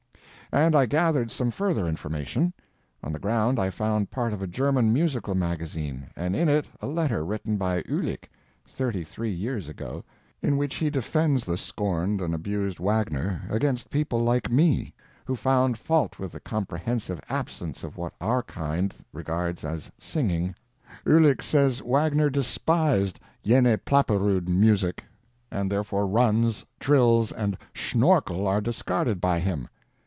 And 0.53 0.75
I 0.75 0.85
gathered 0.85 1.31
some 1.31 1.49
further 1.49 1.85
information. 1.85 2.51
On 3.03 3.13
the 3.13 3.19
ground 3.19 3.57
I 3.57 3.69
found 3.69 4.11
part 4.11 4.33
of 4.33 4.41
a 4.41 4.47
German 4.47 4.91
musical 4.91 5.33
magazine, 5.33 6.07
and 6.13 6.35
in 6.35 6.49
it 6.49 6.65
a 6.81 6.87
letter 6.87 7.23
written 7.23 7.55
by 7.55 7.83
Uhlic 7.83 8.29
thirty 8.67 9.05
three 9.05 9.29
years 9.31 9.69
ago, 9.69 10.03
in 10.41 10.57
which 10.57 10.75
he 10.75 10.89
defends 10.89 11.45
the 11.45 11.55
scorned 11.55 12.19
and 12.19 12.35
abused 12.35 12.81
Wagner 12.81 13.43
against 13.49 13.89
people 13.89 14.21
like 14.21 14.51
me, 14.51 14.93
who 15.23 15.37
found 15.37 15.77
fault 15.77 16.19
with 16.19 16.33
the 16.33 16.41
comprehensive 16.41 17.21
absence 17.29 17.81
of 17.81 17.95
what 17.95 18.13
our 18.19 18.43
kind 18.43 18.93
regards 19.13 19.63
as 19.63 19.89
singing. 19.97 20.53
Uhlic 21.05 21.41
says 21.41 21.81
Wagner 21.81 22.29
despised 22.29 23.21
"jene 23.45 23.77
plapperude 23.85 24.49
music," 24.49 25.05
and 25.49 25.71
therefore 25.71 26.05
"runs, 26.07 26.65
trills, 26.77 27.31
and 27.31 27.57
_Schnorkel 27.73 28.39
_are 28.43 28.61
discarded 28.61 29.21
by 29.21 29.39
him." 29.39 29.69